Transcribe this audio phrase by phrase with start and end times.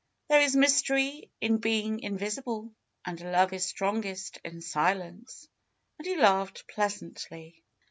[0.29, 2.73] There is mystery in being invis ible.
[3.05, 5.47] And love is strongest in silence,"
[5.99, 7.63] and he laughed pleasantly.